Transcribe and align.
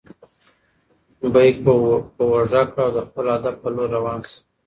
بیک 1.33 1.55
په 2.17 2.23
اوږه 2.25 2.61
کړه 2.71 2.81
او 2.85 2.91
د 2.97 2.99
خپل 3.07 3.25
هدف 3.33 3.55
په 3.61 3.69
لور 3.73 3.89
روان 3.97 4.19
شه. 4.27 4.37